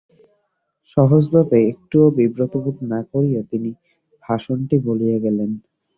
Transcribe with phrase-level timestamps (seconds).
[0.89, 3.69] সহজভাবে একটুও বিব্রত বোধ না করিয়া তিনি
[4.23, 5.49] ভাষণটি বলিয়া গেলেন।